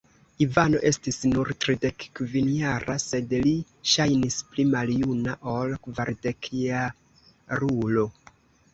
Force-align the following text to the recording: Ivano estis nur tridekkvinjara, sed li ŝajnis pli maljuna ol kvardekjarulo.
Ivano 0.43 0.77
estis 0.89 1.19
nur 1.33 1.51
tridekkvinjara, 1.65 2.97
sed 3.05 3.37
li 3.45 3.53
ŝajnis 3.93 4.41
pli 4.51 4.67
maljuna 4.73 5.39
ol 5.57 5.79
kvardekjarulo. 5.87 8.13